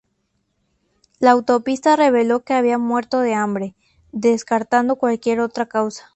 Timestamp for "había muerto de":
2.55-3.35